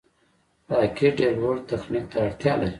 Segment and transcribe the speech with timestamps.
[0.75, 2.69] راکټ ډېر لوړ تخنیک ته اړتیا لري